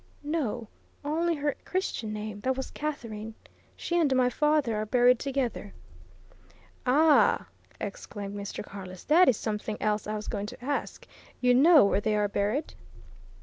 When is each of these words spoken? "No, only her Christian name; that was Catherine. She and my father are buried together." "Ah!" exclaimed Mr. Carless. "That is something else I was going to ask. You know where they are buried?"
"No, 0.23 0.67
only 1.05 1.35
her 1.35 1.55
Christian 1.63 2.11
name; 2.11 2.39
that 2.39 2.57
was 2.57 2.71
Catherine. 2.71 3.35
She 3.75 3.99
and 3.99 4.15
my 4.15 4.31
father 4.31 4.75
are 4.77 4.85
buried 4.87 5.19
together." 5.19 5.73
"Ah!" 6.87 7.45
exclaimed 7.79 8.35
Mr. 8.35 8.63
Carless. 8.63 9.03
"That 9.03 9.29
is 9.29 9.37
something 9.37 9.77
else 9.79 10.07
I 10.07 10.15
was 10.15 10.27
going 10.27 10.47
to 10.47 10.65
ask. 10.65 11.05
You 11.39 11.53
know 11.53 11.85
where 11.85 12.01
they 12.01 12.15
are 12.15 12.27
buried?" 12.27 12.73